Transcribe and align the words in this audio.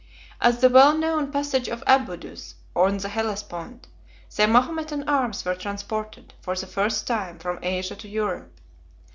At 0.41 0.61
the 0.61 0.69
well 0.69 0.97
known 0.97 1.31
passage 1.31 1.67
of 1.67 1.83
Abydus, 1.85 2.55
on 2.75 2.97
the 2.97 3.09
Hellespont, 3.09 3.85
the 4.35 4.47
Mahometan 4.47 5.07
arms 5.07 5.45
were 5.45 5.53
transported, 5.53 6.33
for 6.41 6.55
the 6.55 6.65
first 6.65 7.05
time, 7.05 7.35
1111 7.35 7.39
from 7.39 7.63
Asia 7.63 7.95
to 7.97 8.07
Europe. 8.07 8.51